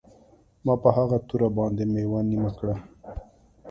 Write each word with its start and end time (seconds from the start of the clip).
ما 0.65 0.73
په 0.83 0.89
هغه 0.97 1.17
توره 1.27 1.49
باندې 1.57 1.83
میوه 1.93 2.19
نیمه 2.29 2.51
کړه 2.57 2.75